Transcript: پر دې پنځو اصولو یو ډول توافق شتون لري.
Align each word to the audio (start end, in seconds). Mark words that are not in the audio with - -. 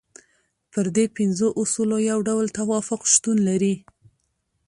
پر 0.71 0.85
دې 0.95 1.05
پنځو 1.17 1.47
اصولو 1.61 1.97
یو 2.09 2.19
ډول 2.27 2.47
توافق 2.57 3.01
شتون 3.13 3.37
لري. 3.47 3.75